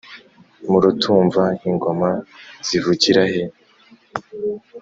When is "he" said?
3.31-3.43